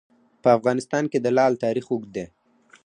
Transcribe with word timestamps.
په 0.43 0.49
افغانستان 0.57 1.03
کې 1.11 1.19
د 1.21 1.27
لعل 1.37 1.53
تاریخ 1.63 1.85
اوږد 1.89 2.09
دی. 2.15 2.25